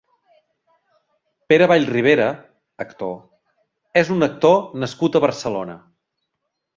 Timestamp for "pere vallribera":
1.51-2.29